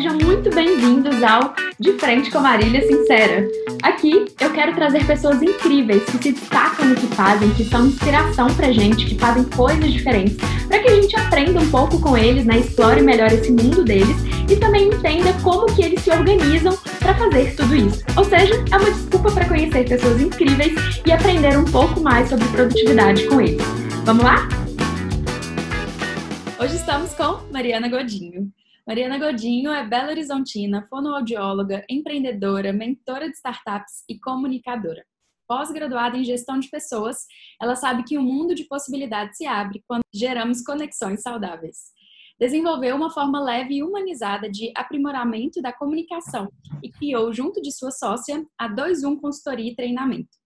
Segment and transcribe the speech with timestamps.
[0.00, 3.46] Sejam muito bem-vindos ao De Frente com Marília Sincera.
[3.82, 8.46] Aqui eu quero trazer pessoas incríveis que se destacam no que fazem, que são inspiração
[8.54, 12.46] pra gente, que fazem coisas diferentes, para que a gente aprenda um pouco com eles,
[12.46, 12.60] né?
[12.60, 14.16] Explore melhor esse mundo deles
[14.50, 18.02] e também entenda como que eles se organizam para fazer tudo isso.
[18.16, 22.48] Ou seja, é uma desculpa para conhecer pessoas incríveis e aprender um pouco mais sobre
[22.48, 23.62] produtividade com eles.
[24.06, 24.48] Vamos lá?
[26.58, 28.50] Hoje estamos com Mariana Godinho.
[28.90, 35.06] Mariana Godinho é Belo Horizontina, fonoaudióloga, empreendedora, mentora de startups e comunicadora.
[35.46, 37.18] Pós-graduada em gestão de pessoas,
[37.62, 41.92] ela sabe que o um mundo de possibilidades se abre quando geramos conexões saudáveis.
[42.36, 46.50] Desenvolveu uma forma leve e humanizada de aprimoramento da comunicação
[46.82, 50.36] e criou, junto de sua sócia, a 21 Consultoria e Treinamento.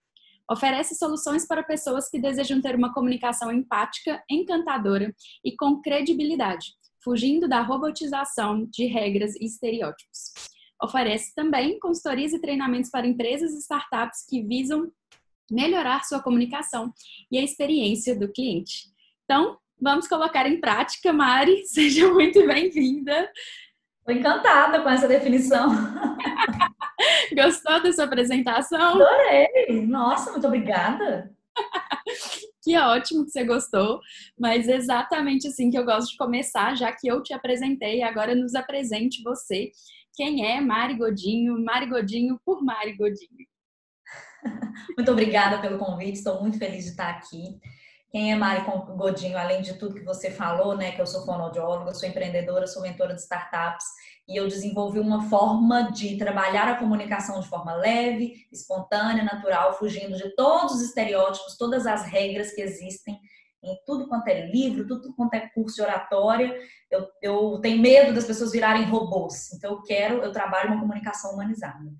[0.50, 7.46] Oferece soluções para pessoas que desejam ter uma comunicação empática, encantadora e com credibilidade, fugindo
[7.46, 10.32] da robotização de regras e estereótipos.
[10.82, 14.90] Oferece também consultorias e treinamentos para empresas e startups que visam
[15.50, 16.92] melhorar sua comunicação
[17.30, 18.86] e a experiência do cliente.
[19.24, 21.64] Então, vamos colocar em prática, Mari.
[21.68, 23.30] Seja muito bem-vinda.
[23.98, 25.68] Estou encantada com essa definição.
[27.34, 29.02] Gostou da sua apresentação?
[29.02, 29.86] Adorei!
[29.86, 31.32] Nossa, muito obrigada.
[32.64, 34.00] que ótimo que você gostou,
[34.38, 38.54] mas exatamente assim que eu gosto de começar, já que eu te apresentei, agora nos
[38.54, 39.70] apresente você.
[40.14, 41.62] Quem é Mari Godinho?
[41.62, 43.46] Mari Godinho por Mari Godinho.
[44.96, 47.58] Muito obrigada pelo convite, estou muito feliz de estar aqui.
[48.10, 48.64] Quem é Mari
[48.96, 52.80] Godinho, além de tudo que você falou, né, que eu sou fonoaudióloga, sou empreendedora, sou
[52.80, 53.84] mentora de startups
[54.26, 60.16] e eu desenvolvi uma forma de trabalhar a comunicação de forma leve, espontânea, natural, fugindo
[60.16, 63.20] de todos os estereótipos, todas as regras que existem
[63.62, 66.54] em tudo quanto é livro, tudo quanto é curso de oratória.
[66.90, 71.32] Eu, eu tenho medo das pessoas virarem robôs, então eu quero, eu trabalho uma comunicação
[71.32, 71.90] humanizada.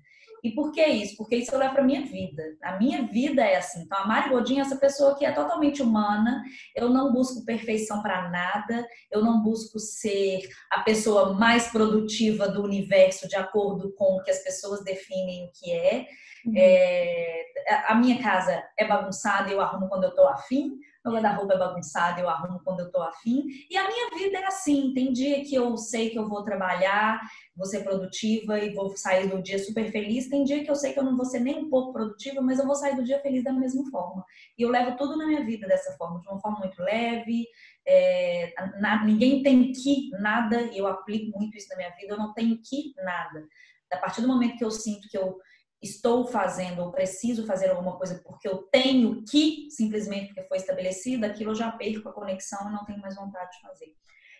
[0.45, 1.17] E por que isso?
[1.17, 2.43] Porque isso eu levo para minha vida.
[2.61, 3.81] A minha vida é assim.
[3.81, 6.43] Então, a Mari Godinho é essa pessoa que é totalmente humana.
[6.75, 8.87] Eu não busco perfeição para nada.
[9.11, 14.29] Eu não busco ser a pessoa mais produtiva do universo de acordo com o que
[14.29, 16.05] as pessoas definem o que é.
[16.45, 16.53] Uhum.
[16.55, 17.43] é
[17.87, 22.19] a minha casa é bagunçada, eu arrumo quando eu estou afim meu guarda-roupa é bagunçado,
[22.19, 23.45] eu arrumo quando eu tô afim.
[23.69, 27.21] E a minha vida é assim: tem dia que eu sei que eu vou trabalhar,
[27.55, 30.29] vou ser produtiva e vou sair do dia super feliz.
[30.29, 32.59] Tem dia que eu sei que eu não vou ser nem um pouco produtiva, mas
[32.59, 34.25] eu vou sair do dia feliz da mesma forma.
[34.57, 37.47] E eu levo tudo na minha vida dessa forma, de uma forma muito leve.
[37.87, 42.17] É, na, ninguém tem que nada, e eu aplico muito isso na minha vida, eu
[42.17, 43.47] não tenho que nada.
[43.91, 45.37] A partir do momento que eu sinto que eu
[45.81, 51.27] estou fazendo ou preciso fazer alguma coisa porque eu tenho que, simplesmente porque foi estabelecida,
[51.27, 53.95] aquilo eu já perco a conexão e não tenho mais vontade de fazer.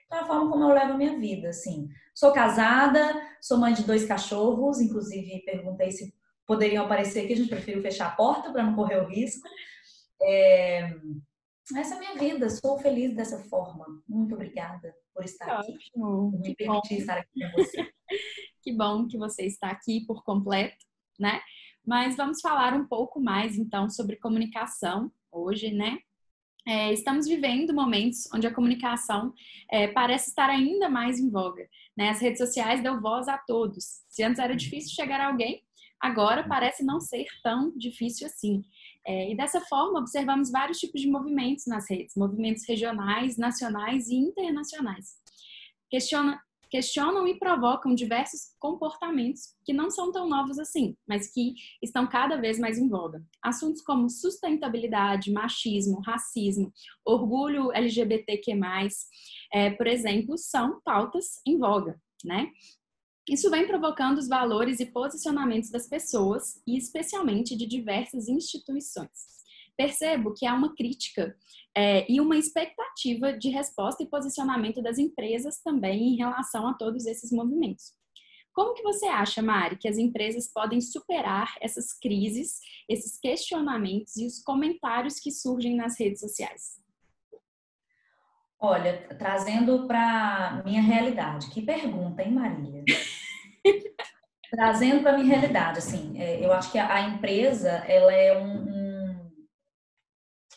[0.06, 1.90] Então, é a forma como eu levo a minha vida, assim.
[2.14, 6.14] Sou casada, sou mãe de dois cachorros, inclusive perguntei se
[6.46, 9.48] poderiam aparecer aqui, a gente prefere fechar a porta para não correr o risco.
[10.22, 10.94] É...
[11.76, 13.86] Essa é a minha vida, sou feliz dessa forma.
[14.08, 15.74] Muito obrigada por estar aqui.
[15.74, 16.32] Ótimo.
[16.32, 17.92] Por me permitir estar aqui com você.
[18.62, 20.85] que bom que você está aqui por completo
[21.20, 21.42] né?
[21.86, 26.00] Mas vamos falar um pouco mais então sobre comunicação hoje, né?
[26.68, 29.32] É, estamos vivendo momentos onde a comunicação
[29.72, 31.70] é, parece estar ainda mais em voga.
[31.96, 32.10] Né?
[32.10, 34.02] As redes sociais dão voz a todos.
[34.10, 35.64] Se antes era difícil chegar a alguém,
[36.00, 38.64] agora parece não ser tão difícil assim.
[39.06, 44.16] É, e dessa forma, observamos vários tipos de movimentos nas redes, movimentos regionais, nacionais e
[44.16, 45.18] internacionais.
[45.88, 52.08] Questiona, questionam e provocam diversos comportamentos que não são tão novos assim, mas que estão
[52.08, 53.24] cada vez mais em voga.
[53.44, 56.72] Assuntos como sustentabilidade, machismo, racismo,
[57.06, 58.54] orgulho LGBTQ+,
[59.54, 62.48] é, por exemplo, são pautas em voga, né?
[63.28, 69.36] Isso vem provocando os valores e posicionamentos das pessoas e especialmente de diversas instituições
[69.78, 71.36] percebo que há uma crítica
[71.76, 77.06] é, e uma expectativa de resposta e posicionamento das empresas também em relação a todos
[77.06, 77.94] esses movimentos.
[78.54, 84.26] Como que você acha, Mari, que as empresas podem superar essas crises, esses questionamentos e
[84.26, 86.80] os comentários que surgem nas redes sociais?
[88.58, 92.86] Olha, trazendo para minha realidade, que pergunta, hein, Marília?
[94.50, 98.75] trazendo para minha realidade, assim, é, eu acho que a empresa ela é um,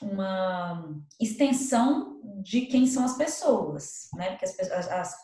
[0.00, 4.30] uma extensão de quem são as pessoas, né?
[4.30, 5.14] Porque as, as,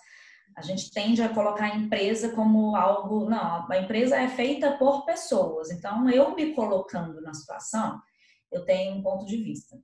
[0.56, 3.29] a gente tende a colocar a empresa como algo.
[3.29, 5.71] Não, a empresa é feita por pessoas.
[5.71, 8.00] Então, eu me colocando na situação,
[8.50, 9.76] eu tenho um ponto de vista.
[9.76, 9.81] O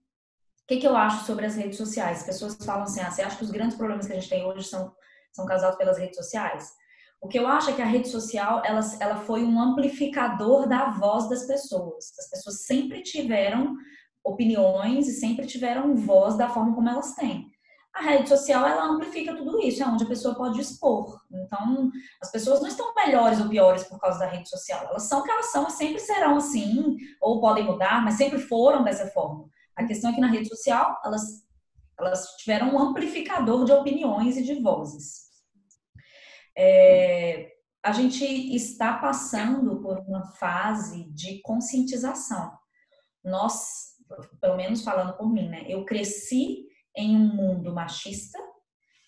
[0.66, 2.18] que, que eu acho sobre as redes sociais?
[2.18, 4.44] As pessoas falam assim: ah, você acha que os grandes problemas que a gente tem
[4.44, 4.94] hoje são,
[5.32, 6.72] são causados pelas redes sociais?
[7.20, 10.90] O que eu acho é que a rede social ela, ela foi um amplificador da
[10.90, 12.12] voz das pessoas.
[12.18, 13.76] As pessoas sempre tiveram
[14.24, 17.50] opiniões e sempre tiveram voz da forma como elas têm.
[17.92, 21.20] A rede social ela amplifica tudo isso, é onde a pessoa pode expor.
[21.30, 21.90] Então,
[22.22, 24.84] as pessoas não estão melhores ou piores por causa da rede social.
[24.84, 28.38] Elas são o que elas são e sempre serão assim, ou podem mudar, mas sempre
[28.38, 29.48] foram dessa forma.
[29.74, 31.44] A questão é que na rede social elas,
[31.98, 35.30] elas tiveram um amplificador de opiniões e de vozes.
[36.56, 37.50] É,
[37.82, 42.52] a gente está passando por uma fase de conscientização.
[43.24, 43.89] Nós,
[44.40, 45.64] pelo menos falando por mim, né?
[45.68, 46.66] Eu cresci
[46.96, 48.38] em um mundo machista,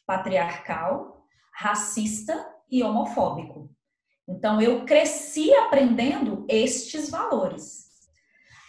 [0.07, 3.71] patriarcal, racista e homofóbico.
[4.29, 7.91] Então eu cresci aprendendo estes valores.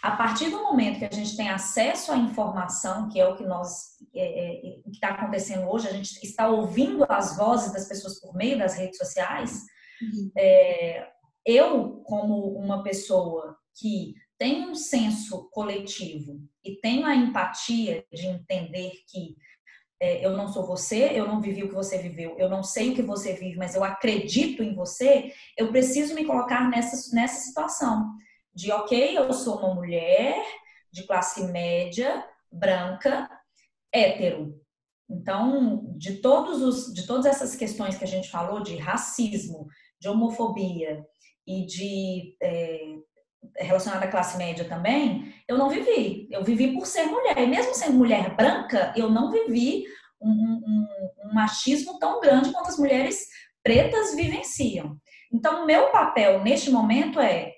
[0.02, 3.44] A partir do momento que a gente tem acesso à informação, que é o que
[3.44, 8.34] nós é, é, está acontecendo hoje, a gente está ouvindo as vozes das pessoas por
[8.34, 9.62] meio das redes sociais.
[10.02, 10.30] Uhum.
[10.36, 11.08] É,
[11.46, 18.92] eu, como uma pessoa que tem um senso coletivo e tenho a empatia de entender
[19.06, 19.36] que
[20.00, 22.90] é, eu não sou você, eu não vivi o que você viveu, eu não sei
[22.90, 27.40] o que você vive, mas eu acredito em você, eu preciso me colocar nessa, nessa
[27.40, 28.12] situação
[28.54, 30.36] de, ok, eu sou uma mulher
[30.92, 33.28] de classe média, branca,
[33.92, 34.60] hétero.
[35.08, 39.66] Então, de todos os, de todas essas questões que a gente falou de racismo,
[40.00, 41.04] de homofobia
[41.46, 42.93] e de é,
[43.56, 46.28] relacionada à classe média também, eu não vivi.
[46.30, 47.38] Eu vivi por ser mulher.
[47.38, 49.84] E mesmo sendo mulher branca, eu não vivi
[50.20, 50.86] um, um,
[51.24, 53.26] um machismo tão grande quanto as mulheres
[53.62, 54.96] pretas vivenciam.
[55.32, 57.52] Então, meu papel neste momento é: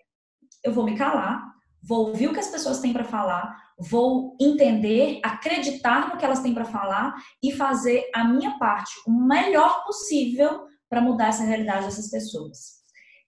[0.64, 1.42] eu vou me calar,
[1.82, 6.40] vou ouvir o que as pessoas têm para falar, vou entender, acreditar no que elas
[6.40, 11.86] têm para falar e fazer a minha parte o melhor possível para mudar essa realidade
[11.86, 12.75] dessas pessoas.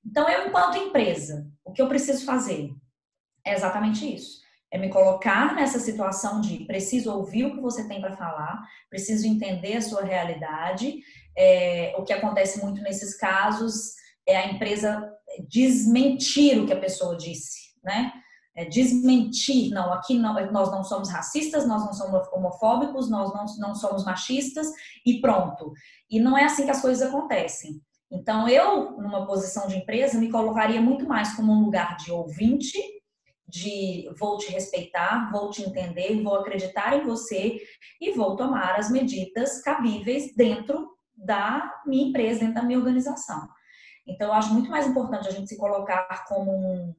[0.04, 2.70] Então, eu, enquanto empresa, o que eu preciso fazer
[3.44, 4.38] é exatamente isso.
[4.70, 9.26] É me colocar nessa situação de preciso ouvir o que você tem para falar, preciso
[9.26, 11.00] entender a sua realidade.
[11.36, 13.94] É, o que acontece muito nesses casos
[14.26, 15.10] é a empresa
[15.48, 18.12] desmentir o que a pessoa disse, né?
[18.54, 23.44] É desmentir, não, aqui não, nós não somos racistas, nós não somos homofóbicos, nós não,
[23.58, 24.66] não somos machistas
[25.06, 25.72] e pronto.
[26.10, 27.80] E não é assim que as coisas acontecem.
[28.10, 32.78] Então, eu, numa posição de empresa, me colocaria muito mais como um lugar de ouvinte,
[33.46, 37.58] de vou te respeitar, vou te entender, vou acreditar em você
[38.00, 43.48] e vou tomar as medidas cabíveis dentro da minha empresa, dentro da minha organização.
[44.06, 46.94] Então, eu acho muito mais importante a gente se colocar como um,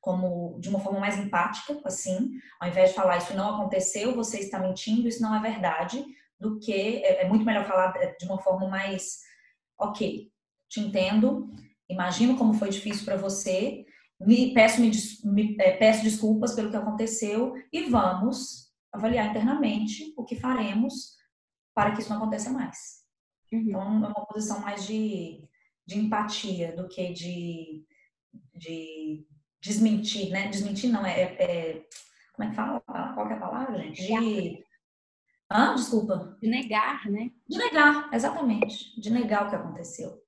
[0.00, 4.40] como de uma forma mais empática, assim, ao invés de falar isso não aconteceu, você
[4.40, 6.02] está mentindo, isso não é verdade,
[6.40, 9.18] do que é, é muito melhor falar de uma forma mais
[9.78, 10.30] ok,
[10.68, 11.50] te entendo,
[11.88, 13.84] imagino como foi difícil para você,
[14.20, 14.90] me peço, me,
[15.24, 21.16] me é, peço desculpas pelo que aconteceu e vamos avaliar internamente o que faremos
[21.74, 23.04] para que isso não aconteça mais.
[23.52, 23.60] Uhum.
[23.60, 25.48] Então, é uma posição mais de,
[25.86, 27.86] de empatia do que de,
[28.54, 29.26] de
[29.60, 30.48] desmentir, né?
[30.48, 31.86] Desmentir não, é, é
[32.34, 32.80] como é que fala?
[32.80, 34.06] Qual é a palavra, gente?
[34.06, 34.64] De...
[35.50, 35.74] Hã?
[35.74, 36.36] Desculpa.
[36.40, 37.30] De negar, né?
[37.48, 39.00] De negar, exatamente.
[39.00, 40.22] De negar o que aconteceu.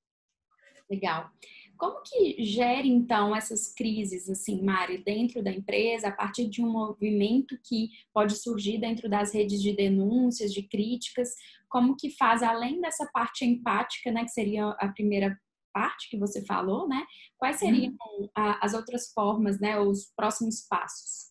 [0.91, 1.31] Legal.
[1.79, 6.71] Como que gera então essas crises, assim, Mari, dentro da empresa, a partir de um
[6.71, 11.31] movimento que pode surgir dentro das redes de denúncias, de críticas?
[11.71, 15.41] Como que faz, além dessa parte empática, né, que seria a primeira
[15.73, 17.07] parte que você falou, né?
[17.39, 18.29] Quais seriam hum.
[18.35, 21.31] as outras formas, né, os próximos passos?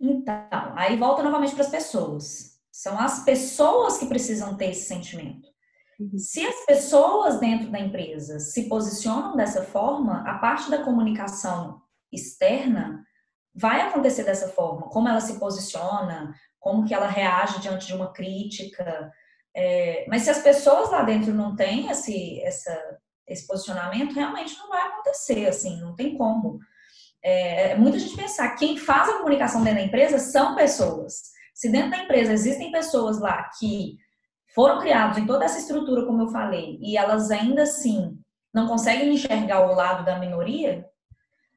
[0.00, 2.60] Então, aí volta novamente para as pessoas.
[2.72, 5.53] São as pessoas que precisam ter esse sentimento.
[5.98, 6.18] Uhum.
[6.18, 11.80] Se as pessoas dentro da empresa se posicionam dessa forma, a parte da comunicação
[12.12, 13.04] externa
[13.54, 14.88] vai acontecer dessa forma.
[14.88, 19.12] Como ela se posiciona, como que ela reage diante de uma crítica.
[19.54, 22.98] É, mas se as pessoas lá dentro não têm esse, essa,
[23.28, 26.58] esse posicionamento, realmente não vai acontecer, assim, não tem como.
[27.22, 31.34] É, é muita gente pensar, quem faz a comunicação dentro da empresa são pessoas.
[31.54, 33.96] Se dentro da empresa existem pessoas lá que
[34.54, 38.16] foram criados em toda essa estrutura, como eu falei, e elas ainda assim
[38.52, 40.88] não conseguem enxergar o lado da minoria,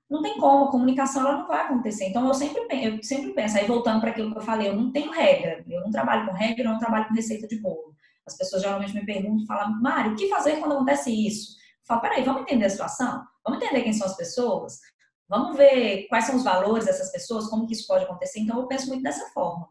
[0.09, 2.05] não tem como, a comunicação ela não vai acontecer.
[2.05, 4.91] Então eu sempre, eu sempre penso, aí voltando para aquilo que eu falei, eu não
[4.91, 7.93] tenho regra, eu não trabalho com regra, eu não trabalho com receita de bolo.
[8.25, 11.51] As pessoas geralmente me perguntam, falam, Mário, o que fazer quando acontece isso?
[11.51, 13.23] Eu falo, peraí, vamos entender a situação?
[13.45, 14.79] Vamos entender quem são as pessoas?
[15.29, 18.39] Vamos ver quais são os valores dessas pessoas, como que isso pode acontecer?
[18.39, 19.67] Então eu penso muito dessa forma.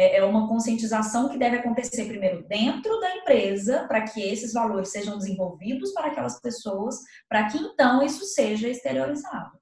[0.00, 4.88] É, é uma conscientização que deve acontecer primeiro dentro da empresa, para que esses valores
[4.88, 9.58] sejam desenvolvidos para aquelas pessoas, para que então isso seja exteriorizado.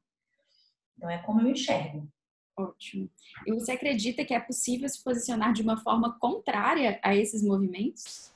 [0.96, 2.08] Então, é como eu enxergo.
[2.56, 3.10] Ótimo.
[3.46, 8.32] E você acredita que é possível se posicionar de uma forma contrária a esses movimentos?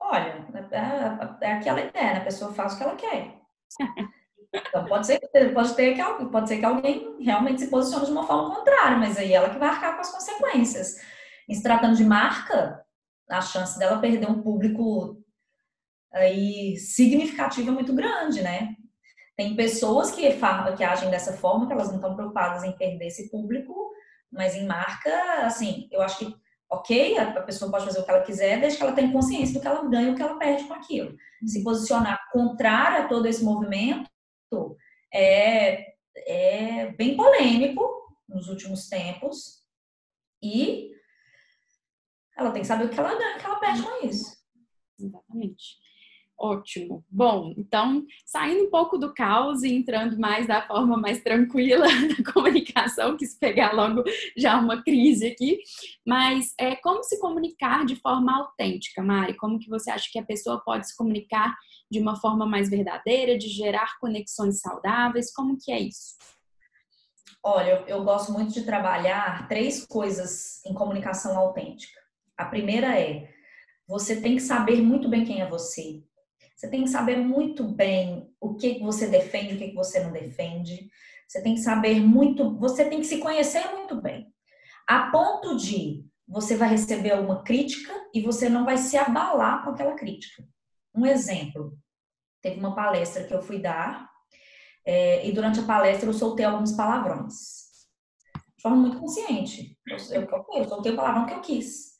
[0.00, 2.20] Olha, é, é, é aquela ideia, né?
[2.20, 3.38] a pessoa faz o que ela quer.
[4.52, 5.20] Então pode ser,
[5.52, 9.18] pode, ter que, pode ser que alguém realmente se posicione de uma forma contrária, mas
[9.18, 10.96] aí ela que vai arcar com as consequências.
[11.48, 12.82] Em se tratando de marca,
[13.30, 15.22] a chance dela perder um público
[16.12, 18.74] aí significativo é muito grande, né?
[19.36, 20.22] Tem pessoas que,
[20.76, 23.92] que agem dessa forma, que elas não estão preocupadas em perder esse público,
[24.32, 25.10] mas em marca,
[25.44, 26.34] assim, eu acho que,
[26.68, 29.60] ok, a pessoa pode fazer o que ela quiser, desde que ela tenha consciência do
[29.60, 31.14] que ela ganha e o que ela perde com aquilo.
[31.46, 34.10] Se posicionar contrário a todo esse movimento
[35.12, 39.64] é, é bem polêmico nos últimos tempos
[40.42, 40.92] e
[42.36, 44.36] ela tem que saber o que ela ganha, o que ela perde com isso.
[44.98, 45.76] Exatamente.
[46.40, 47.04] Ótimo.
[47.10, 52.32] Bom, então, saindo um pouco do caos e entrando mais da forma mais tranquila da
[52.32, 54.04] comunicação, que se pegar logo
[54.36, 55.58] já uma crise aqui,
[56.06, 59.34] mas é, como se comunicar de forma autêntica, Mari?
[59.34, 61.56] Como que você acha que a pessoa pode se comunicar
[61.90, 65.34] de uma forma mais verdadeira, de gerar conexões saudáveis?
[65.34, 66.16] Como que é isso?
[67.42, 71.98] Olha, eu gosto muito de trabalhar três coisas em comunicação autêntica.
[72.36, 73.28] A primeira é,
[73.88, 76.06] você tem que saber muito bem quem é você
[76.58, 80.90] você tem que saber muito bem o que você defende, o que você não defende.
[81.28, 84.26] Você tem que saber muito, você tem que se conhecer muito bem.
[84.84, 89.70] A ponto de você vai receber uma crítica e você não vai se abalar com
[89.70, 90.42] aquela crítica.
[90.92, 91.78] Um exemplo,
[92.42, 94.10] teve uma palestra que eu fui dar
[94.84, 97.68] é, e durante a palestra eu soltei alguns palavrões.
[98.56, 99.78] De forma muito consciente.
[99.86, 101.92] Eu, eu, eu soltei o palavrão que eu quis.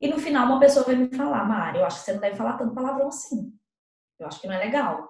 [0.00, 2.36] E no final uma pessoa veio me falar, Mari, eu acho que você não deve
[2.36, 3.52] falar tanto palavrão assim.
[4.18, 5.08] Eu acho que não é legal.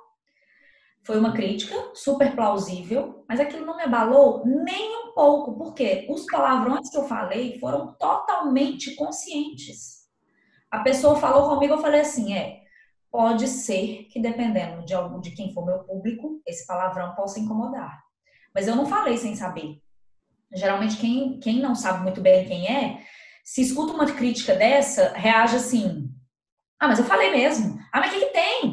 [1.04, 6.26] Foi uma crítica super plausível, mas aquilo não me abalou nem um pouco, porque os
[6.26, 10.06] palavrões que eu falei foram totalmente conscientes.
[10.70, 12.60] A pessoa falou comigo, eu falei assim: é,
[13.10, 18.02] pode ser que dependendo de, algum, de quem for meu público, esse palavrão possa incomodar.
[18.54, 19.80] Mas eu não falei sem saber.
[20.52, 23.02] Geralmente, quem, quem não sabe muito bem quem é,
[23.44, 26.10] se escuta uma crítica dessa, reage assim:
[26.78, 27.78] ah, mas eu falei mesmo.
[27.92, 28.72] Ah, mas o que, que tem?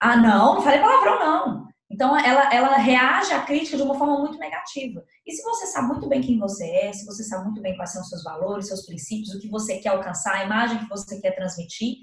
[0.00, 1.70] Ah, não, não falei palavrão, não.
[1.90, 5.04] Então, ela, ela reage à crítica de uma forma muito negativa.
[5.26, 7.92] E se você sabe muito bem quem você é, se você sabe muito bem quais
[7.92, 11.20] são os seus valores, seus princípios, o que você quer alcançar, a imagem que você
[11.20, 11.96] quer transmitir,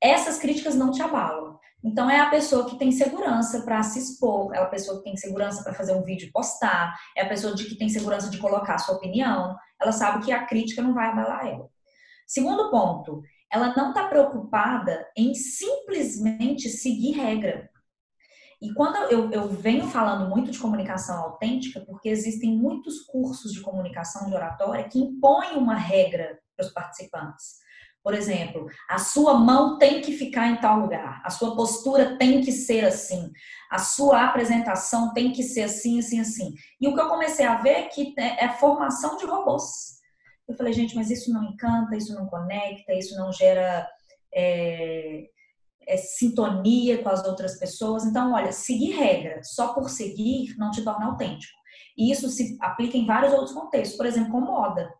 [0.00, 1.58] essas críticas não te abalam.
[1.82, 5.16] Então, é a pessoa que tem segurança para se expor, é a pessoa que tem
[5.16, 8.38] segurança para fazer um vídeo e postar, é a pessoa de que tem segurança de
[8.38, 9.54] colocar a sua opinião.
[9.80, 11.68] Ela sabe que a crítica não vai abalar ela.
[12.26, 17.70] Segundo ponto, ela não está preocupada em simplesmente seguir regra.
[18.60, 23.60] E quando eu, eu, venho falando muito de comunicação autêntica, porque existem muitos cursos de
[23.60, 27.58] comunicação de oratória que impõem uma regra para os participantes.
[28.02, 32.40] Por exemplo, a sua mão tem que ficar em tal lugar, a sua postura tem
[32.40, 33.30] que ser assim,
[33.70, 36.54] a sua apresentação tem que ser assim, assim, assim.
[36.80, 39.97] E o que eu comecei a ver é que é, é formação de robôs.
[40.48, 43.86] Eu falei, gente, mas isso não encanta, isso não conecta, isso não gera
[44.34, 45.28] é,
[45.86, 48.04] é, sintonia com as outras pessoas.
[48.04, 51.56] Então, olha, seguir regra só por seguir não te torna autêntico.
[51.96, 54.92] E isso se aplica em vários outros contextos, por exemplo, com moda.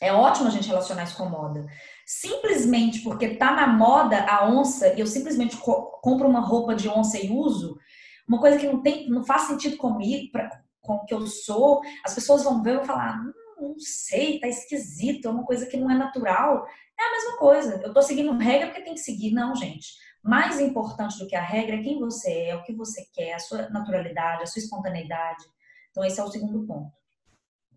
[0.00, 1.64] É ótimo a gente relacionar isso com moda.
[2.04, 6.88] Simplesmente porque tá na moda a onça e eu simplesmente co compro uma roupa de
[6.88, 7.78] onça e uso,
[8.26, 11.80] uma coisa que não tem, não faz sentido comigo, pra, com o que eu sou,
[12.04, 15.66] as pessoas vão ver e vão falar, hum, não sei, tá esquisito, é uma coisa
[15.66, 16.66] que não é natural.
[16.98, 17.80] É a mesma coisa.
[17.82, 19.32] Eu tô seguindo regra porque tem que seguir.
[19.32, 19.94] Não, gente.
[20.22, 23.38] Mais importante do que a regra é quem você é, o que você quer, a
[23.38, 25.44] sua naturalidade, a sua espontaneidade.
[25.90, 26.92] Então, esse é o segundo ponto.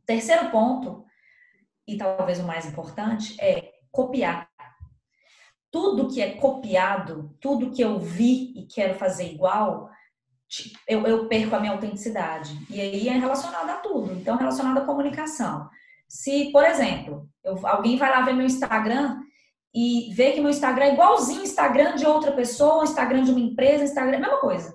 [0.06, 1.06] Terceiro ponto,
[1.88, 4.50] e talvez o mais importante, é copiar.
[5.72, 9.90] Tudo que é copiado, tudo que eu vi e quero fazer igual,
[10.88, 12.58] eu, eu, perco a minha autenticidade.
[12.70, 14.14] E aí é relacionado a tudo.
[14.14, 15.70] Então, relacionado à comunicação.
[16.08, 19.20] Se, por exemplo, eu, alguém vai lá ver meu Instagram
[19.74, 23.84] e vê que meu Instagram é igualzinho Instagram de outra pessoa, Instagram de uma empresa,
[23.84, 24.74] Instagram, mesma coisa.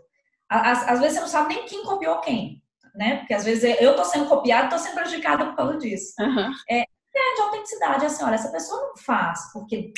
[0.49, 2.62] Às, às vezes você não sabe nem quem copiou quem,
[2.95, 3.19] né?
[3.19, 6.12] Porque às vezes eu tô sendo copiada, tô sendo prejudicada por causa disso.
[6.19, 6.53] Uhum.
[6.69, 9.93] É, é de autenticidade, assim, olha, essa pessoa não faz porque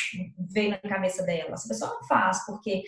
[0.50, 2.85] veio na cabeça dela, essa pessoa não faz porque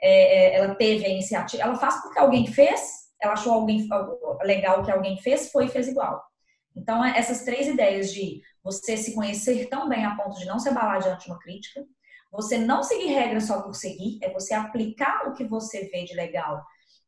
[0.00, 3.88] é, é, ela teve a iniciativa, ela faz porque alguém fez, ela achou alguém
[4.42, 6.22] legal que alguém fez, foi e fez igual.
[6.76, 10.58] Então, é essas três ideias de você se conhecer tão bem a ponto de não
[10.58, 11.84] se abalar diante de uma crítica,
[12.32, 16.14] você não seguir regras só por seguir, é você aplicar o que você vê de
[16.14, 16.64] legal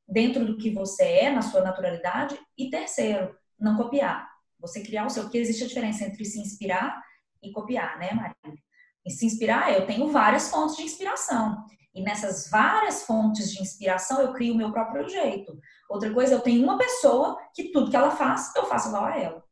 [0.08, 4.28] dentro do que você é, na sua naturalidade, e terceiro, não copiar.
[4.60, 7.02] Você criar o seu, porque existe a diferença entre se inspirar
[7.42, 8.56] e copiar, né, Maria?
[9.04, 11.64] E se inspirar, eu tenho várias fontes de inspiração.
[11.96, 15.58] E nessas várias fontes de inspiração, eu crio o meu próprio jeito.
[15.88, 19.18] Outra coisa, eu tenho uma pessoa que tudo que ela faz, eu faço igual a
[19.18, 19.42] ela.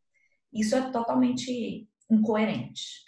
[0.52, 3.02] Isso é totalmente incoerente.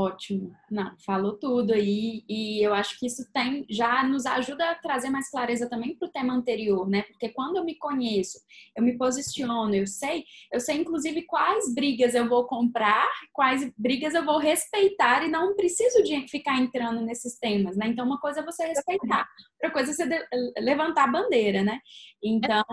[0.00, 0.56] Ótimo.
[0.70, 5.10] Não, falou tudo aí e eu acho que isso tem já nos ajuda a trazer
[5.10, 7.02] mais clareza também para o tema anterior, né?
[7.02, 8.38] Porque quando eu me conheço,
[8.74, 14.14] eu me posiciono, eu sei, eu sei inclusive quais brigas eu vou comprar, quais brigas
[14.14, 17.86] eu vou respeitar e não preciso de ficar entrando nesses temas, né?
[17.88, 20.26] Então uma coisa é você respeitar, outra coisa é você
[20.60, 21.78] levantar a bandeira, né?
[22.22, 22.64] Então,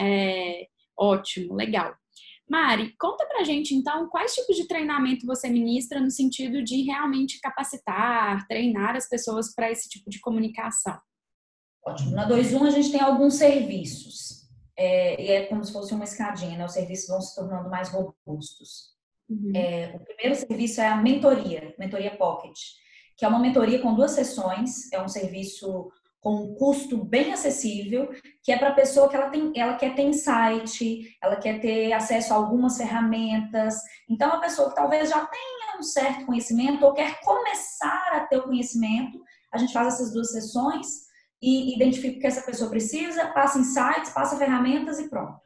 [0.00, 1.96] é ótimo, legal.
[2.48, 7.40] Mari, conta pra gente então quais tipos de treinamento você ministra no sentido de realmente
[7.40, 10.98] capacitar, treinar as pessoas para esse tipo de comunicação.
[11.84, 12.12] Ótimo.
[12.12, 14.42] Na 21 a gente tem alguns serviços.
[14.76, 16.64] É, e é como se fosse uma escadinha, né?
[16.64, 18.92] Os serviços vão se tornando mais robustos.
[19.28, 19.52] Uhum.
[19.54, 22.58] É, o primeiro serviço é a mentoria, mentoria pocket,
[23.16, 25.90] que é uma mentoria com duas sessões, é um serviço
[26.22, 28.08] com um custo bem acessível,
[28.44, 31.92] que é para a pessoa que ela, tem, ela quer ter insight, ela quer ter
[31.92, 33.74] acesso a algumas ferramentas.
[34.08, 38.36] Então, a pessoa que talvez já tenha um certo conhecimento ou quer começar a ter
[38.36, 39.20] o conhecimento,
[39.52, 40.86] a gente faz essas duas sessões
[41.42, 45.40] e identifica o que essa pessoa precisa, passa insights, passa ferramentas e pronto.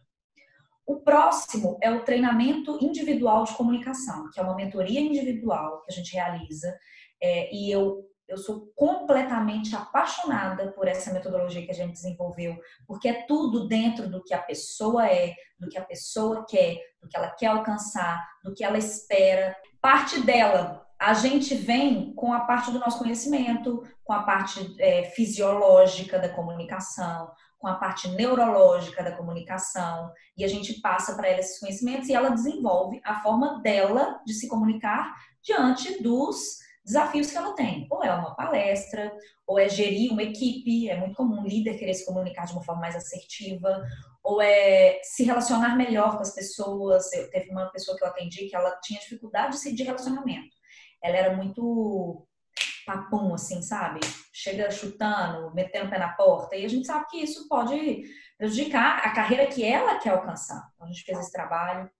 [0.86, 5.96] O próximo é o treinamento individual de comunicação, que é uma mentoria individual que a
[5.96, 6.78] gente realiza.
[7.20, 12.56] É, e eu eu sou completamente apaixonada por essa metodologia que a gente desenvolveu,
[12.86, 17.08] porque é tudo dentro do que a pessoa é, do que a pessoa quer, do
[17.08, 19.56] que ela quer alcançar, do que ela espera.
[19.80, 25.04] Parte dela, a gente vem com a parte do nosso conhecimento, com a parte é,
[25.10, 31.40] fisiológica da comunicação, com a parte neurológica da comunicação, e a gente passa para ela
[31.40, 37.36] esses conhecimentos e ela desenvolve a forma dela de se comunicar diante dos desafios que
[37.36, 37.86] ela tem.
[37.90, 39.12] Ou é uma palestra,
[39.46, 42.62] ou é gerir uma equipe, é muito comum um líder querer se comunicar de uma
[42.62, 43.82] forma mais assertiva,
[44.22, 47.12] ou é se relacionar melhor com as pessoas.
[47.12, 50.56] Eu, teve uma pessoa que eu atendi que ela tinha dificuldade de relacionamento.
[51.02, 52.24] Ela era muito
[52.86, 53.98] papum, assim, sabe?
[54.32, 58.04] Chega chutando, metendo o pé na porta, e a gente sabe que isso pode
[58.38, 60.70] prejudicar a carreira que ela quer alcançar.
[60.74, 61.90] Então, a gente fez esse trabalho.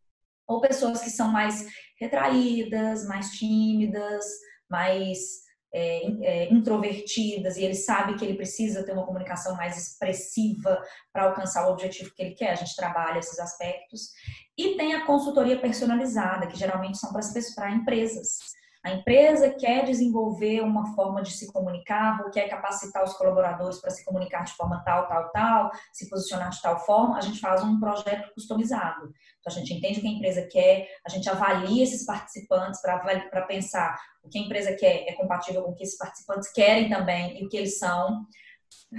[0.47, 1.67] Ou pessoas que são mais
[1.99, 4.25] retraídas, mais tímidas,
[4.71, 10.83] mais é, é, introvertidas e ele sabe que ele precisa ter uma comunicação mais expressiva
[11.13, 12.53] para alcançar o objetivo que ele quer.
[12.53, 14.11] A gente trabalha esses aspectos.
[14.57, 17.13] E tem a consultoria personalizada, que geralmente são
[17.55, 18.39] para empresas.
[18.87, 23.91] A empresa quer desenvolver uma forma de se comunicar, ou quer capacitar os colaboradores para
[23.91, 27.65] se comunicar de forma tal, tal, tal, se posicionar de tal forma, a gente faz
[27.65, 29.13] um projeto customizado.
[29.41, 33.43] Então, a gente entende o que a empresa quer, a gente avalia esses participantes para
[33.49, 37.41] pensar o que a empresa quer é compatível com o que esses participantes querem também
[37.41, 38.25] e o que eles são.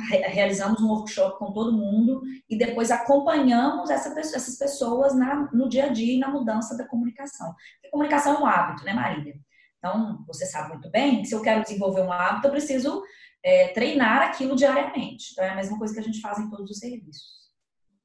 [0.10, 5.86] Realizamos um workshop com todo mundo e depois acompanhamos essa, essas pessoas na, no dia
[5.86, 7.56] a dia e na mudança da comunicação.
[7.76, 9.47] Porque comunicação é um hábito, né, Marília?
[9.78, 13.04] Então, você sabe muito bem que se eu quero desenvolver um hábito, eu preciso
[13.44, 15.32] é, treinar aquilo diariamente.
[15.32, 17.38] Então, é a mesma coisa que a gente faz em todos os serviços.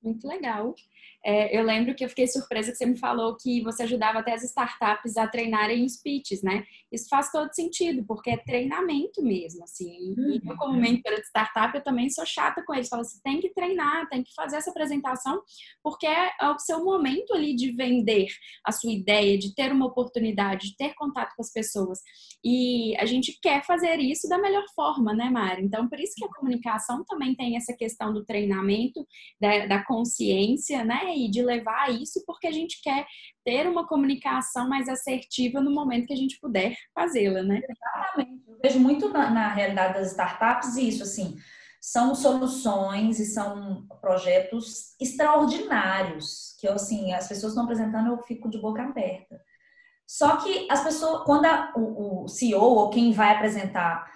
[0.02, 0.74] Muito legal.
[1.24, 4.34] É, eu lembro que eu fiquei surpresa que você me falou que você ajudava até
[4.34, 6.64] as startups a treinarem speeches, né?
[6.90, 10.14] Isso faz todo sentido, porque é treinamento mesmo, assim.
[10.18, 10.80] E eu, como uhum.
[10.80, 12.88] mentora de startup, eu também sou chata com eles.
[12.88, 15.40] Falo assim, tem que treinar, tem que fazer essa apresentação,
[15.82, 18.26] porque é o seu momento ali de vender
[18.64, 22.00] a sua ideia, de ter uma oportunidade, de ter contato com as pessoas.
[22.44, 25.64] E a gente quer fazer isso da melhor forma, né, Mari?
[25.64, 29.06] Então, por isso que a comunicação também tem essa questão do treinamento,
[29.40, 31.11] da, da consciência, né?
[31.14, 33.06] E de levar isso porque a gente quer
[33.44, 37.60] ter uma comunicação mais assertiva no momento que a gente puder fazê-la, né?
[37.68, 38.42] Exatamente.
[38.48, 41.36] Eu vejo muito na, na realidade das startups isso, assim,
[41.80, 48.58] são soluções e são projetos extraordinários que, assim, as pessoas estão apresentando, eu fico de
[48.58, 49.40] boca aberta.
[50.06, 54.08] Só que as pessoas, quando a, o, o CEO ou quem vai apresentar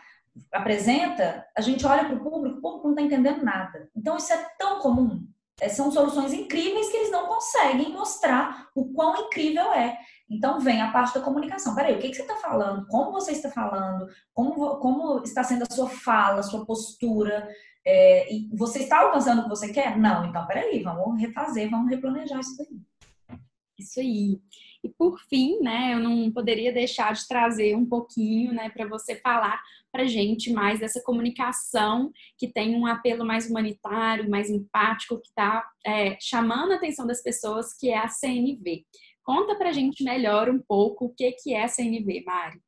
[0.53, 3.91] apresenta, a gente olha para o público, o público não está entendendo nada.
[3.97, 5.27] Então, isso é tão comum.
[5.61, 9.99] É, são soluções incríveis que eles não conseguem mostrar o quão incrível é.
[10.29, 11.75] Então vem a parte da comunicação.
[11.75, 12.87] Peraí, o que, que você está falando?
[12.89, 14.07] Como você está falando?
[14.35, 17.49] Como, como está sendo a sua fala, a sua postura?
[17.85, 19.97] É, e você está alcançando o que você quer?
[19.97, 23.39] Não, então peraí, vamos refazer, vamos replanejar isso daí.
[23.79, 24.41] Isso aí.
[24.87, 29.17] E por fim, né, eu não poderia deixar de trazer um pouquinho, né, para você
[29.17, 35.27] falar para gente mais dessa comunicação que tem um apelo mais humanitário, mais empático, que
[35.27, 38.87] está é, chamando a atenção das pessoas, que é a CNV.
[39.25, 42.61] Conta para gente melhor um pouco o que, que é a CNV, Mari.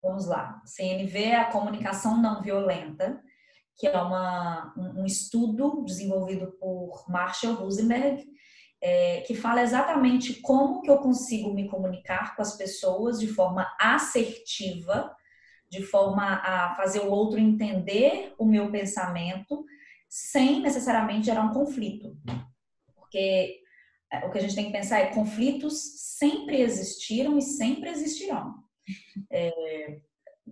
[0.00, 0.62] Vamos lá.
[0.64, 3.20] CNV é a comunicação não violenta,
[3.76, 8.24] que é uma, um estudo desenvolvido por Marshall Rosenberg,
[8.86, 13.66] é, que fala exatamente como que eu consigo me comunicar com as pessoas de forma
[13.80, 15.16] assertiva,
[15.70, 19.64] de forma a fazer o outro entender o meu pensamento,
[20.06, 22.14] sem necessariamente gerar um conflito.
[22.94, 23.62] Porque
[24.12, 25.80] é, o que a gente tem que pensar é conflitos
[26.18, 28.54] sempre existiram e sempre existirão.
[29.32, 29.98] É,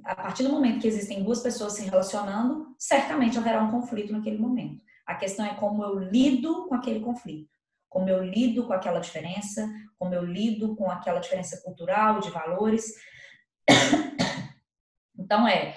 [0.04, 4.38] a partir do momento que existem duas pessoas se relacionando, certamente haverá um conflito naquele
[4.38, 4.82] momento.
[5.04, 7.51] A questão é como eu lido com aquele conflito
[7.92, 12.92] como eu lido com aquela diferença, como eu lido com aquela diferença cultural, de valores.
[15.14, 15.76] Então é,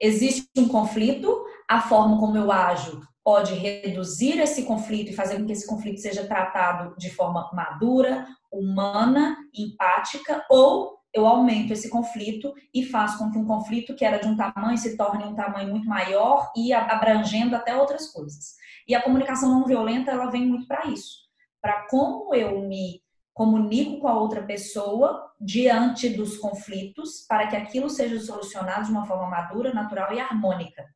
[0.00, 5.44] existe um conflito, a forma como eu ajo pode reduzir esse conflito e fazer com
[5.44, 12.54] que esse conflito seja tratado de forma madura, humana, empática, ou eu aumento esse conflito
[12.72, 15.68] e faço com que um conflito que era de um tamanho se torne um tamanho
[15.68, 18.54] muito maior e abrangendo até outras coisas.
[18.88, 21.25] E a comunicação não violenta, ela vem muito para isso
[21.66, 23.02] para como eu me
[23.34, 29.04] comunico com a outra pessoa diante dos conflitos, para que aquilo seja solucionado de uma
[29.04, 30.86] forma madura, natural e harmônica.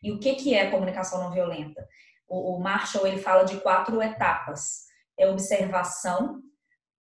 [0.00, 1.84] E o que que é comunicação não violenta?
[2.28, 4.84] O, Marshall ele fala de quatro etapas:
[5.18, 6.40] é observação,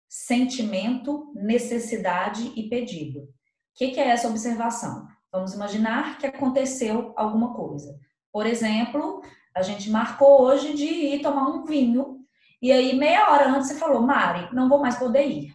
[0.08, 3.24] sentimento, necessidade e pedido.
[3.24, 3.28] O
[3.74, 5.06] que, que é essa observação?
[5.30, 7.94] Vamos imaginar que aconteceu alguma coisa.
[8.32, 9.20] Por exemplo,
[9.54, 12.23] a gente marcou hoje de ir tomar um vinho
[12.64, 15.54] e aí, meia hora antes, você falou, Mari, não vou mais poder ir.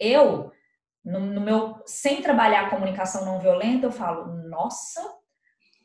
[0.00, 0.50] Eu,
[1.04, 5.06] no, no meu, sem trabalhar comunicação não violenta, eu falo, nossa,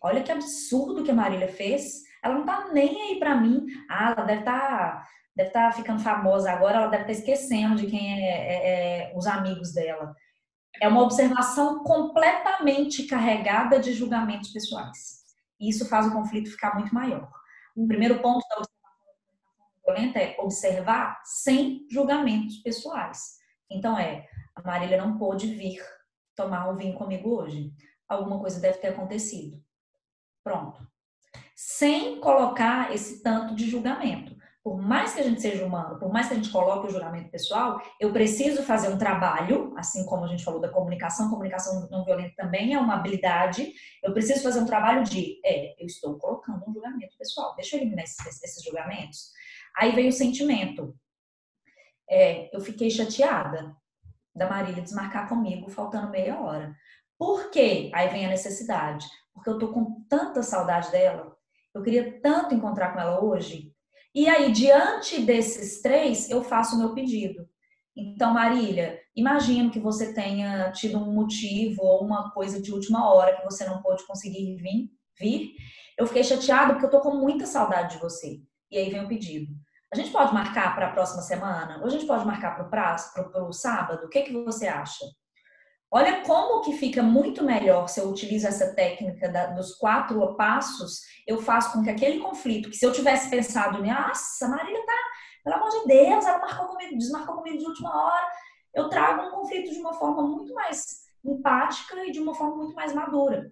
[0.01, 2.03] olha que absurdo que a Marília fez.
[2.23, 3.65] Ela não tá nem aí para mim.
[3.89, 7.75] Ah, ela deve estar tá, deve tá ficando famosa agora, ela deve estar tá esquecendo
[7.75, 10.15] de quem é, é, é os amigos dela.
[10.81, 15.25] É uma observação completamente carregada de julgamentos pessoais.
[15.59, 17.29] E isso faz o conflito ficar muito maior.
[17.75, 18.63] O primeiro ponto da
[19.89, 23.37] violenta é observar sem julgamentos pessoais.
[23.69, 25.81] Então é, a Marília não pôde vir
[26.35, 27.71] tomar o vinho comigo hoje.
[28.07, 29.61] Alguma coisa deve ter acontecido.
[30.43, 30.87] Pronto.
[31.55, 34.37] Sem colocar esse tanto de julgamento.
[34.63, 37.31] Por mais que a gente seja humano, por mais que a gente coloque o julgamento
[37.31, 42.03] pessoal, eu preciso fazer um trabalho, assim como a gente falou da comunicação, comunicação não
[42.03, 43.71] violenta também é uma habilidade.
[44.03, 47.55] Eu preciso fazer um trabalho de, é, eu estou colocando um julgamento pessoal.
[47.55, 49.31] Deixa eu eliminar esses, esses julgamentos.
[49.79, 50.93] Aí veio o sentimento.
[52.09, 53.73] É, eu fiquei chateada
[54.35, 56.75] da Marília desmarcar comigo faltando meia hora.
[57.17, 57.89] Por quê?
[57.93, 59.07] Aí vem a necessidade.
[59.33, 61.33] Porque eu tô com tanta saudade dela.
[61.73, 63.73] Eu queria tanto encontrar com ela hoje.
[64.13, 67.47] E aí, diante desses três, eu faço o meu pedido.
[67.95, 73.37] Então, Marília, imagino que você tenha tido um motivo ou uma coisa de última hora
[73.37, 74.89] que você não pôde conseguir vir.
[75.17, 75.53] vir.
[75.97, 78.41] Eu fiquei chateada porque eu tô com muita saudade de você.
[78.71, 79.53] E aí vem o pedido.
[79.91, 81.79] A gente pode marcar para a próxima semana?
[81.79, 84.05] Ou a gente pode marcar para o sábado?
[84.05, 85.05] O que, que você acha?
[85.91, 91.01] Olha como que fica muito melhor se eu utilizo essa técnica da, dos quatro passos,
[91.25, 94.97] eu faço com que aquele conflito, que se eu tivesse pensado, nossa, Marília tá,
[95.43, 98.27] pelo amor de Deus, ela marcou comigo, desmarcou comigo de última hora,
[98.75, 102.75] eu trago um conflito de uma forma muito mais empática e de uma forma muito
[102.75, 103.51] mais madura.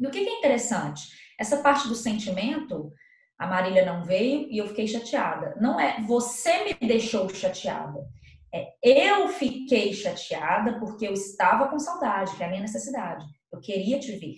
[0.00, 1.08] E o que, que é interessante?
[1.38, 2.92] Essa parte do sentimento,
[3.38, 5.56] a Marília não veio e eu fiquei chateada.
[5.60, 8.04] Não é você me deixou chateada.
[8.52, 13.24] É, eu fiquei chateada porque eu estava com saudade, que é a minha necessidade.
[13.52, 14.36] Eu queria te ver.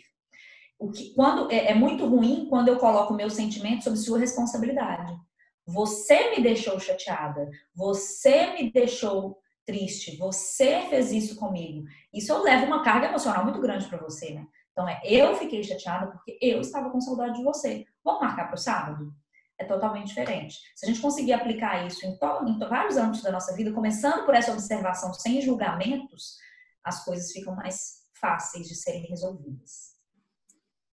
[0.79, 5.15] O que, quando é, é muito ruim quando eu coloco meu sentimento sob sua responsabilidade.
[5.67, 7.49] Você me deixou chateada.
[7.75, 10.17] Você me deixou triste.
[10.17, 11.85] Você fez isso comigo.
[12.13, 14.47] Isso eu levo uma carga emocional muito grande para você, né?
[14.73, 17.85] Então é eu fiquei chateada porque eu estava com saudade de você.
[18.05, 19.13] Vamos marcar para o sábado?
[19.59, 20.57] É totalmente diferente.
[20.75, 24.35] Se a gente conseguir aplicar isso em, em vários âmbitos da nossa vida, começando por
[24.35, 26.39] essa observação sem julgamentos,
[26.83, 29.91] as coisas ficam mais fáceis de serem resolvidas.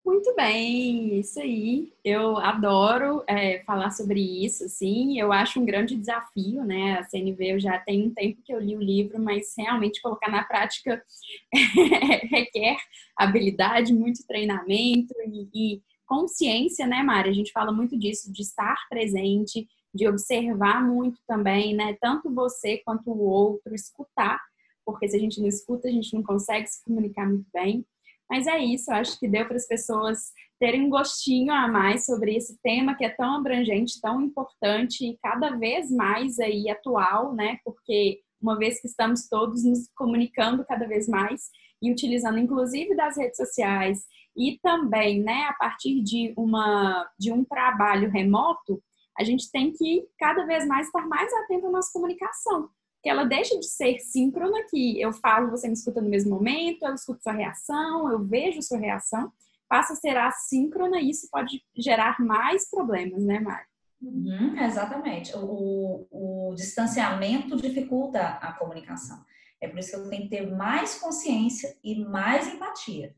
[0.05, 1.91] Muito bem, isso aí.
[2.03, 5.19] Eu adoro é, falar sobre isso, sim.
[5.19, 6.99] Eu acho um grande desafio, né?
[6.99, 10.29] A CNV eu já tem um tempo que eu li o livro, mas realmente colocar
[10.29, 11.03] na prática
[12.29, 12.77] requer
[13.17, 17.29] habilidade, muito treinamento e, e consciência, né, Mari?
[17.29, 21.95] A gente fala muito disso, de estar presente, de observar muito também, né?
[22.01, 24.39] Tanto você quanto o outro, escutar,
[24.85, 27.85] porque se a gente não escuta, a gente não consegue se comunicar muito bem.
[28.29, 32.05] Mas é isso, eu acho que deu para as pessoas terem um gostinho a mais
[32.05, 37.33] sobre esse tema que é tão abrangente, tão importante e cada vez mais aí atual,
[37.33, 37.59] né?
[37.63, 41.49] Porque uma vez que estamos todos nos comunicando cada vez mais
[41.81, 47.43] e utilizando inclusive das redes sociais e também, né, a partir de uma de um
[47.43, 48.81] trabalho remoto,
[49.17, 52.69] a gente tem que cada vez mais estar mais atento à nossa comunicação,
[53.01, 56.83] que ela deixa de ser síncrona, que eu falo, você me escuta no mesmo momento,
[56.83, 59.31] eu escuto sua reação, eu vejo sua reação,
[59.69, 63.65] passa a ser assíncrona e isso pode gerar mais problemas, né, Mari?
[64.01, 65.35] Uhum, exatamente.
[65.35, 69.23] O, o, o distanciamento dificulta a comunicação.
[69.61, 73.15] É por isso que eu tenho que ter mais consciência e mais empatia.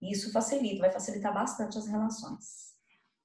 [0.00, 2.68] Isso facilita, vai facilitar bastante as relações.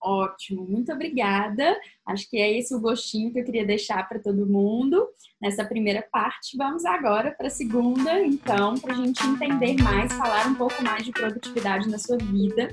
[0.04, 1.80] Ótimo, muito obrigada.
[2.06, 5.08] Acho que é esse o gostinho que eu queria deixar para todo mundo
[5.42, 6.58] nessa primeira parte.
[6.58, 11.06] Vamos agora para a segunda, então, para a gente entender mais, falar um pouco mais
[11.06, 12.68] de produtividade na sua vida.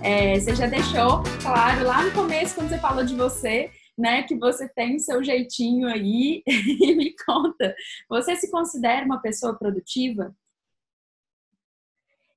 [0.00, 4.36] É, você já deixou claro lá no começo, quando você falou de você, né, que
[4.36, 6.44] você tem o seu jeitinho aí.
[6.46, 7.74] e me conta,
[8.08, 10.32] você se considera uma pessoa produtiva?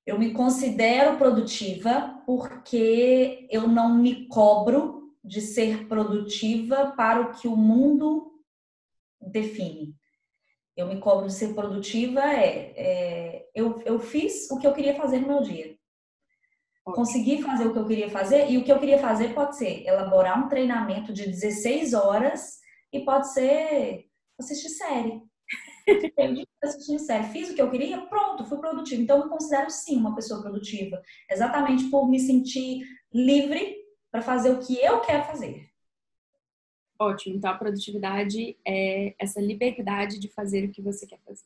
[0.06, 7.48] Eu me considero produtiva porque eu não me cobro de ser produtiva para o que
[7.48, 8.42] o mundo
[9.22, 9.96] define.
[10.76, 14.96] Eu me cobro de ser produtiva é, é eu, eu fiz o que eu queria
[14.96, 15.78] fazer no meu dia.
[16.84, 19.86] Consegui fazer o que eu queria fazer e o que eu queria fazer pode ser
[19.86, 22.60] elaborar um treinamento de 16 horas
[22.92, 24.10] e pode ser
[24.40, 25.22] assistir série
[27.00, 29.02] série, fiz o que eu queria, pronto, fui produtiva.
[29.02, 33.78] Então, eu me considero sim uma pessoa produtiva, exatamente por me sentir livre
[34.12, 35.70] para fazer o que eu quero fazer.
[37.00, 37.36] Ótimo.
[37.36, 41.46] Então, a produtividade é essa liberdade de fazer o que você quer fazer.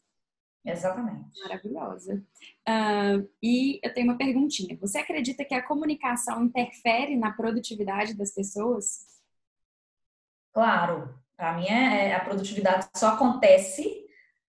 [0.65, 1.39] Exatamente.
[1.41, 2.23] Maravilhosa.
[2.67, 4.75] Uh, e eu tenho uma perguntinha.
[4.81, 9.05] Você acredita que a comunicação interfere na produtividade das pessoas?
[10.51, 11.13] Claro.
[11.37, 14.04] Para mim, é, é, a produtividade só acontece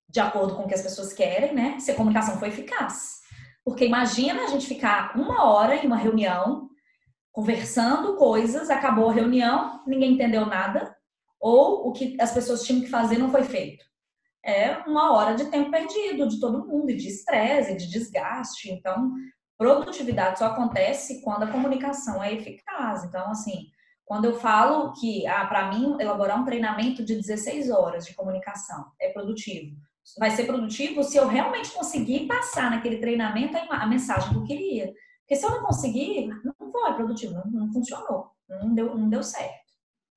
[0.09, 1.79] de acordo com o que as pessoas querem, né?
[1.81, 3.21] Se a comunicação for eficaz.
[3.65, 6.69] Porque imagina a gente ficar uma hora em uma reunião,
[7.33, 10.97] conversando coisas, acabou a reunião, ninguém entendeu nada,
[11.41, 13.85] ou o que as pessoas tinham que fazer não foi feito.
[14.45, 18.71] É uma hora de tempo perdido de todo mundo, e de estresse, de desgaste.
[18.71, 19.13] Então,
[19.59, 23.05] produtividade só acontece quando a comunicação é eficaz.
[23.05, 23.67] Então, assim,
[24.05, 28.93] quando eu falo que, ah, para mim, elaborar um treinamento de 16 horas de comunicação
[29.01, 29.77] é produtivo,
[30.19, 34.95] vai ser produtivo se eu realmente conseguir passar naquele treinamento a mensagem que eu queria.
[35.21, 39.67] Porque se eu não conseguir, não foi produtivo, não, funcionou, não deu, não deu certo.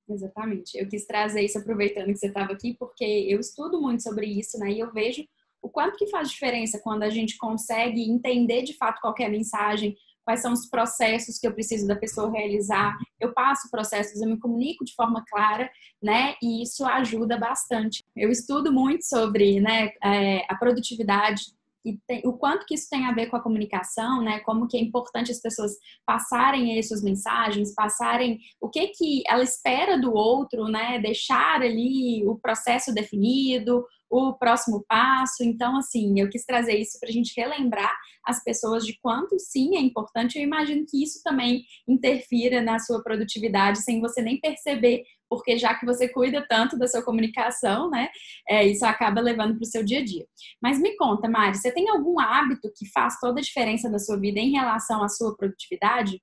[0.08, 0.78] Exatamente.
[0.78, 4.58] Eu quis trazer isso aproveitando que você estava aqui, porque eu estudo muito sobre isso,
[4.58, 4.70] né?
[4.70, 5.24] E eu vejo
[5.62, 9.30] o quanto que faz diferença quando a gente consegue entender de fato qual é a
[9.30, 9.96] mensagem,
[10.30, 12.96] quais são os processos que eu preciso da pessoa realizar.
[13.18, 15.68] Eu passo processos, eu me comunico de forma clara,
[16.00, 16.34] né?
[16.40, 18.04] E isso ajuda bastante.
[18.14, 21.42] Eu estudo muito sobre né, é, a produtividade
[21.84, 24.38] e tem, o quanto que isso tem a ver com a comunicação, né?
[24.40, 25.72] Como que é importante as pessoas
[26.06, 31.00] passarem aí suas mensagens, passarem o que que ela espera do outro, né?
[31.00, 35.44] Deixar ali o processo definido, o próximo passo.
[35.44, 39.76] Então, assim, eu quis trazer isso para a gente relembrar as pessoas de quanto sim
[39.76, 40.36] é importante.
[40.36, 45.74] Eu imagino que isso também interfira na sua produtividade sem você nem perceber, porque já
[45.74, 48.08] que você cuida tanto da sua comunicação, né,
[48.48, 50.26] é, isso acaba levando para o seu dia a dia.
[50.60, 54.18] Mas me conta, Mari, você tem algum hábito que faz toda a diferença na sua
[54.18, 56.20] vida em relação à sua produtividade?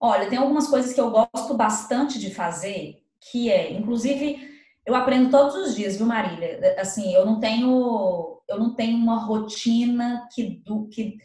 [0.00, 4.53] Olha, tem algumas coisas que eu gosto bastante de fazer, que é, inclusive,
[4.86, 6.76] eu aprendo todos os dias, viu, Marília?
[6.78, 11.16] Assim, eu não tenho, eu não tenho uma rotina que, do, que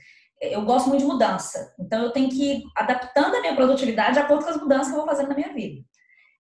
[0.42, 1.74] eu gosto muito de mudança.
[1.80, 4.94] Então, eu tenho que ir adaptando a minha produtividade de acordo com as mudanças que
[4.94, 5.84] eu vou fazendo na minha vida.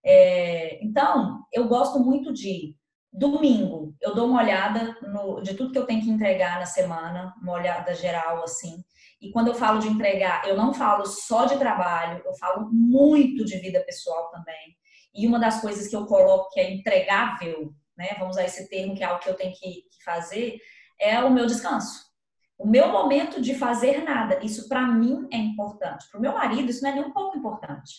[0.06, 2.76] É, então, eu gosto muito de
[3.12, 7.34] domingo, eu dou uma olhada no, de tudo que eu tenho que entregar na semana,
[7.42, 8.84] uma olhada geral, assim.
[9.22, 13.44] E quando eu falo de entregar, eu não falo só de trabalho, eu falo muito
[13.44, 14.78] de vida pessoal também.
[15.14, 18.96] E uma das coisas que eu coloco que é entregável, né, vamos usar esse termo
[18.96, 20.60] que é algo que eu tenho que, que fazer,
[21.00, 22.10] é o meu descanso.
[22.58, 26.10] O meu momento de fazer nada, isso para mim é importante.
[26.12, 27.98] Para o meu marido, isso não é nem um pouco importante.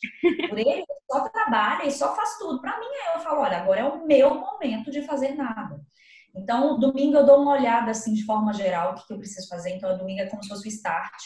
[0.50, 2.60] Por ele, só trabalha e só faz tudo.
[2.60, 5.80] Para mim, é, eu falo, olha, agora é o meu momento de fazer nada.
[6.36, 9.70] Então, domingo eu dou uma olhada, assim, de forma geral, o que eu preciso fazer.
[9.70, 11.22] Então, domingo é como se fosse o start,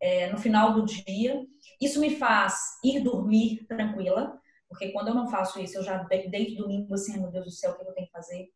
[0.00, 1.42] é, no final do dia.
[1.80, 2.54] Isso me faz
[2.84, 7.30] ir dormir tranquila, Porque quando eu não faço isso, eu já desde domingo assim, meu
[7.30, 8.48] Deus do céu, o que eu tenho que fazer?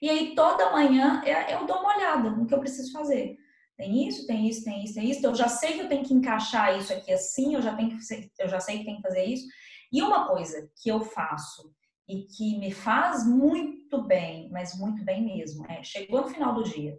[0.00, 3.36] E aí toda manhã eu dou uma olhada no que eu preciso fazer.
[3.76, 5.24] Tem isso, tem isso, tem isso, tem isso.
[5.24, 8.32] Eu já sei que eu tenho que encaixar isso aqui assim, eu já tenho que
[8.38, 9.46] eu já sei que tem que fazer isso.
[9.92, 11.72] E uma coisa que eu faço
[12.08, 16.64] e que me faz muito bem, mas muito bem mesmo, é chegou no final do
[16.64, 16.98] dia,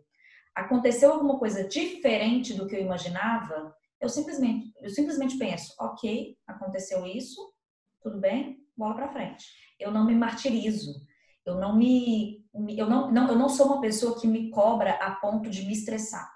[0.56, 7.06] aconteceu alguma coisa diferente do que eu imaginava, eu simplesmente eu simplesmente penso, ok, aconteceu
[7.06, 7.52] isso,
[8.02, 9.46] tudo bem, bola para frente.
[9.80, 10.94] Eu não me martirizo,
[11.46, 12.40] eu não me
[12.78, 15.74] eu não, não eu não sou uma pessoa que me cobra a ponto de me
[15.74, 16.28] estressar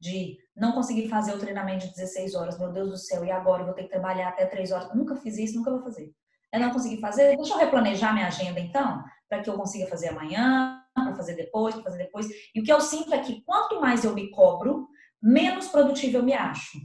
[0.00, 3.62] de não conseguir fazer o treinamento de 16 horas, meu Deus do céu, e agora
[3.62, 4.94] eu vou ter que trabalhar até 3 horas.
[4.94, 6.12] Nunca fiz isso, nunca vou fazer.
[6.52, 10.08] Eu não consegui fazer, deixa eu replanejar minha agenda então, para que eu consiga fazer
[10.08, 12.26] amanhã, para fazer depois, para fazer depois.
[12.54, 14.88] E o que eu sinto é que quanto mais eu me cobro,
[15.20, 16.78] menos produtivo eu me acho.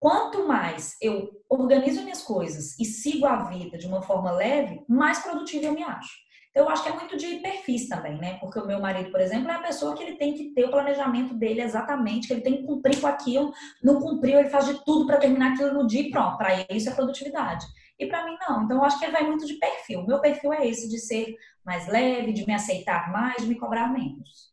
[0.00, 5.18] Quanto mais eu organizo minhas coisas e sigo a vida de uma forma leve, mais
[5.18, 6.10] produtivo eu me acho.
[6.50, 8.38] Então, eu acho que é muito de perfis também, né?
[8.40, 10.70] Porque o meu marido, por exemplo, é a pessoa que ele tem que ter o
[10.70, 13.52] planejamento dele exatamente, que ele tem que cumprir com aquilo.
[13.84, 16.38] Não cumpriu, ele faz de tudo para terminar aquilo no dia e pronto.
[16.38, 17.66] Para ele, isso é produtividade.
[17.98, 18.64] E para mim, não.
[18.64, 20.00] Então, eu acho que vai muito de perfil.
[20.00, 23.58] O meu perfil é esse, de ser mais leve, de me aceitar mais, de me
[23.58, 24.49] cobrar menos.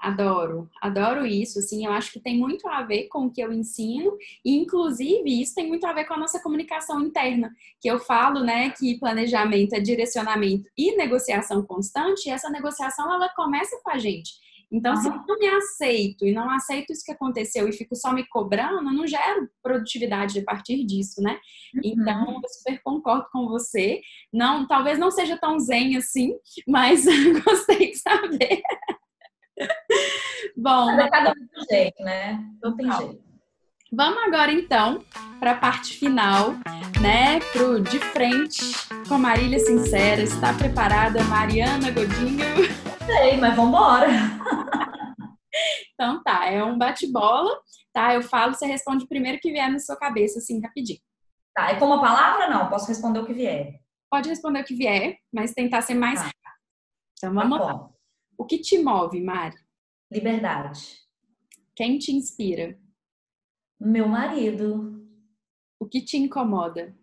[0.00, 3.52] Adoro, adoro isso, assim, eu acho que tem muito a ver com o que eu
[3.52, 7.98] ensino e inclusive isso tem muito a ver com a nossa comunicação interna, que eu
[8.00, 13.90] falo, né, que planejamento é direcionamento e negociação constante, e essa negociação ela começa com
[13.90, 14.40] a gente.
[14.72, 15.00] Então, uhum.
[15.00, 18.24] se eu não me aceito e não aceito isso que aconteceu e fico só me
[18.26, 21.38] cobrando, não gero produtividade a partir disso, né?
[21.74, 21.80] Uhum.
[21.84, 24.00] Então, eu super concordo com você.
[24.32, 26.34] Não, talvez não seja tão zen assim,
[26.66, 27.04] mas
[27.44, 28.62] gostei de saber.
[30.56, 32.42] Bom, é cada um do jeito, né?
[32.62, 33.30] Não tem jeito.
[33.92, 35.04] Vamos agora então
[35.40, 36.52] para a parte final,
[37.00, 37.40] né?
[37.52, 38.72] Pro de frente
[39.08, 40.22] com a Marília Sincera.
[40.22, 42.44] Está preparada, Mariana Godinho?
[43.04, 44.06] Sei, mas vamos embora.
[45.92, 47.50] então tá, é um bate-bola,
[47.92, 48.14] tá?
[48.14, 51.00] Eu falo, você responde o primeiro que vier na sua cabeça, assim, rapidinho.
[51.52, 52.68] Tá, é como a palavra não?
[52.68, 53.80] Posso responder o que vier?
[54.08, 56.26] Pode responder o que vier, mas tentar ser mais tá.
[56.26, 56.40] rápido.
[57.18, 57.90] Então vamos tá lá.
[58.40, 59.58] O que te move, Mari?
[60.10, 60.98] Liberdade.
[61.76, 62.80] Quem te inspira?
[63.78, 65.06] Meu marido.
[65.78, 66.96] O que te incomoda?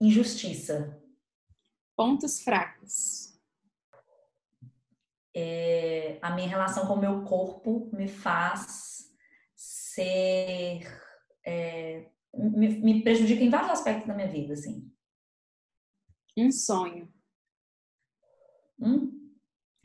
[0.00, 1.02] Injustiça.
[1.96, 3.36] Pontos fracos.
[5.34, 9.12] É, a minha relação com o meu corpo me faz
[9.56, 10.82] ser.
[11.44, 14.88] É, me, me prejudica em vários aspectos da minha vida, assim.
[16.36, 17.12] Um sonho.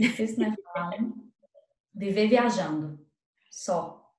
[0.02, 0.08] Hum?
[0.08, 0.56] Difícil, né?
[1.94, 3.06] Viver viajando.
[3.52, 4.12] Só.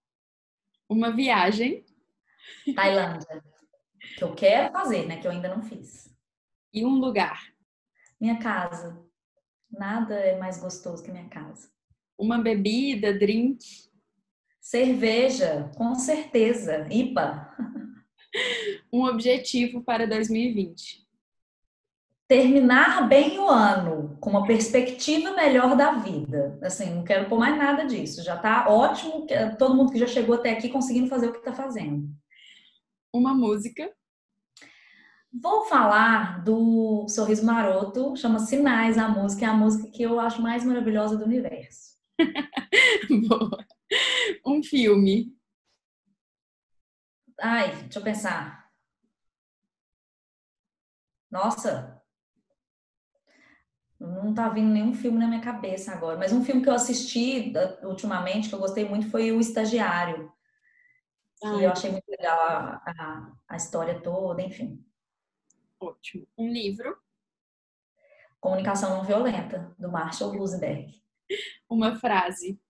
[0.88, 1.85] Uma viagem.
[2.75, 3.42] Tailândia.
[4.16, 5.21] Que eu quero fazer, né?
[5.21, 6.14] Que eu ainda não fiz.
[6.73, 7.53] E um lugar.
[8.21, 9.05] Minha casa.
[9.71, 11.68] Nada é mais gostoso que minha casa.
[12.16, 13.64] Uma bebida, drink.
[14.61, 16.87] Cerveja, com certeza.
[16.90, 17.57] IPA.
[18.92, 21.03] Um objetivo para 2020
[22.33, 26.59] terminar bem o ano com uma perspectiva melhor da vida.
[26.62, 28.25] Assim, não quero pôr mais nada disso.
[28.25, 29.27] Já está ótimo,
[29.59, 32.09] todo mundo que já chegou até aqui conseguindo fazer o que está fazendo.
[33.12, 33.92] Uma música.
[35.31, 40.40] Vou falar do Sorriso Maroto, chama Sinais a música, é a música que eu acho
[40.40, 41.99] mais maravilhosa do universo.
[43.29, 43.66] Boa.
[44.47, 45.37] Um filme.
[47.38, 48.71] Ai, deixa eu pensar.
[51.31, 52.02] Nossa,
[54.03, 57.53] não tá vindo nenhum filme na minha cabeça agora, mas um filme que eu assisti
[57.85, 60.33] ultimamente, que eu gostei muito, foi O Estagiário.
[61.41, 64.85] Que eu achei muito legal a, a, a história toda, enfim.
[65.81, 66.27] Ótimo.
[66.37, 66.97] Um livro?
[68.41, 71.01] Comunicação Não Violenta, do Marshall Rosenberg.
[71.69, 72.61] Uma frase.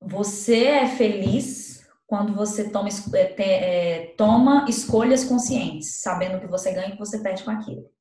[0.00, 6.88] Você é feliz quando você toma, é, é, toma escolhas conscientes, sabendo que você ganha
[6.88, 7.92] e que você perde com aquilo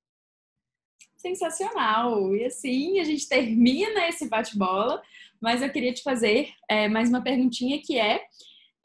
[1.21, 2.35] sensacional.
[2.35, 5.02] E assim a gente termina esse bate-bola,
[5.39, 8.21] mas eu queria te fazer é, mais uma perguntinha que é,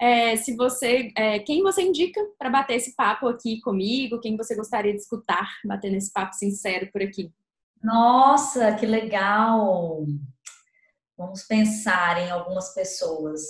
[0.01, 4.55] é se você, é, quem você indica para bater esse papo aqui comigo, quem você
[4.55, 7.33] gostaria de escutar batendo esse papo sincero por aqui?
[7.83, 10.05] Nossa, que legal!
[11.17, 13.43] Vamos pensar em algumas pessoas.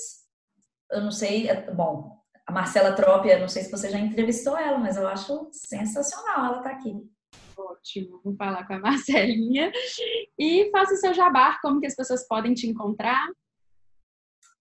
[0.90, 4.78] Eu não sei, é, bom, a Marcela Trópia, não sei se você já entrevistou ela,
[4.78, 6.94] mas eu acho sensacional ela estar tá aqui.
[7.57, 9.72] Ótimo, vou falar com a Marcelinha.
[10.38, 13.26] E faça o seu jabar, como que as pessoas podem te encontrar?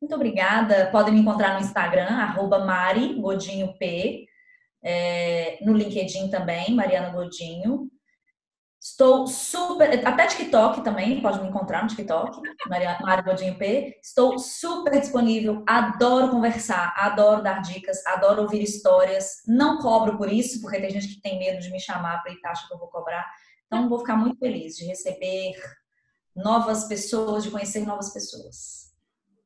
[0.02, 0.90] Muito obrigada.
[0.92, 4.26] Podem me encontrar no Instagram, arroba Mari Godinho P.
[4.84, 7.90] é, no LinkedIn também, Mariana Godinho.
[8.96, 10.08] Estou super.
[10.08, 12.40] Até TikTok também, pode me encontrar no TikTok,
[12.70, 14.00] Maria Godinho P.
[14.02, 19.44] Estou super disponível, adoro conversar, adoro dar dicas, adoro ouvir histórias.
[19.46, 22.66] Não cobro por isso, porque tem gente que tem medo de me chamar para acha
[22.70, 23.30] que eu vou cobrar.
[23.68, 25.56] Então, vou ficar muito feliz de receber
[26.34, 28.94] novas pessoas, de conhecer novas pessoas.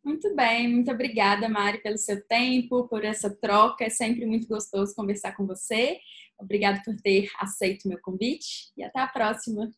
[0.03, 3.83] Muito bem, muito obrigada, Mari, pelo seu tempo, por essa troca.
[3.83, 5.97] É sempre muito gostoso conversar com você.
[6.39, 9.69] Obrigada por ter aceito o meu convite e até a próxima.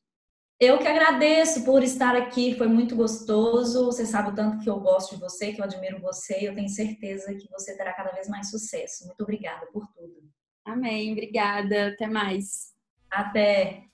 [0.59, 3.85] Eu que agradeço por estar aqui, foi muito gostoso.
[3.85, 6.53] Você sabe o tanto que eu gosto de você, que eu admiro você, e eu
[6.53, 9.07] tenho certeza que você terá cada vez mais sucesso.
[9.07, 10.21] Muito obrigada por tudo.
[10.63, 11.87] Amém, obrigada.
[11.87, 12.73] Até mais.
[13.09, 13.85] Até.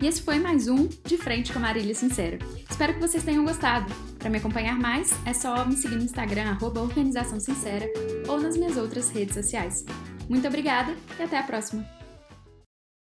[0.00, 2.38] E esse foi mais um De Frente com a Marília Sincera.
[2.78, 3.92] Espero que vocês tenham gostado.
[4.20, 7.90] Para me acompanhar mais, é só me seguir no Instagram, arroba Organização Sincera,
[8.28, 9.84] ou nas minhas outras redes sociais.
[10.28, 11.97] Muito obrigada e até a próxima!